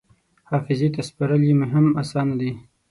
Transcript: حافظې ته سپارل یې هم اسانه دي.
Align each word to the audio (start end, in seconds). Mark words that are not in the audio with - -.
حافظې 0.49 0.87
ته 0.95 1.01
سپارل 1.09 1.41
یې 1.49 1.55
هم 1.73 1.85
اسانه 2.01 2.35
دي. 2.39 2.51